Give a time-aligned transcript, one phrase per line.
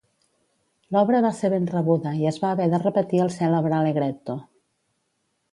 [0.95, 4.39] L'obra va ser ben rebuda i es va haver de repetir el cèlebre allegretto.